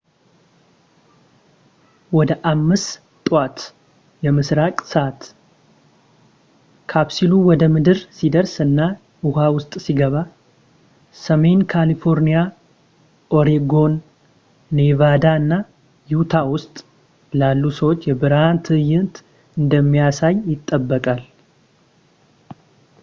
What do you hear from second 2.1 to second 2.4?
ወደ